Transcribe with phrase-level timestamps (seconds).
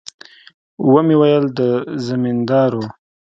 [0.91, 1.59] ومې ويل د
[2.05, 2.83] زمينداورو.